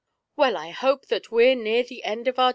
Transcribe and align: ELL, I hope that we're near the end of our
ELL, 0.35 0.57
I 0.57 0.71
hope 0.71 1.05
that 1.09 1.29
we're 1.31 1.53
near 1.53 1.83
the 1.83 2.03
end 2.03 2.27
of 2.27 2.39
our 2.39 2.49